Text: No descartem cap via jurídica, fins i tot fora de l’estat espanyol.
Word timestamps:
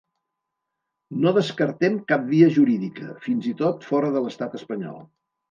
No 1.25 1.33
descartem 1.35 1.99
cap 2.13 2.23
via 2.31 2.49
jurídica, 2.57 3.11
fins 3.27 3.51
i 3.53 3.55
tot 3.61 3.87
fora 3.93 4.11
de 4.19 4.27
l’estat 4.27 4.59
espanyol. 4.63 4.99